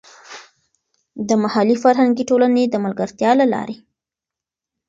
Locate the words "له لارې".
3.39-3.77